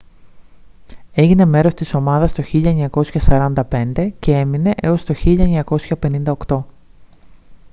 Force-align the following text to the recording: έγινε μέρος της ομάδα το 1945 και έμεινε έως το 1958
έγινε 1.13 1.45
μέρος 1.45 1.73
της 1.73 1.93
ομάδα 1.93 2.29
το 2.31 2.43
1945 3.67 4.09
και 4.19 4.31
έμεινε 4.31 4.73
έως 4.77 5.03
το 5.03 5.13
1958 5.23 6.63